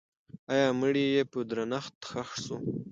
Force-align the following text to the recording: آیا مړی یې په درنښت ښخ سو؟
آیا 0.53 0.67
مړی 0.79 1.05
یې 1.15 1.23
په 1.31 1.39
درنښت 1.49 1.95
ښخ 2.09 2.29
سو؟ 2.43 2.55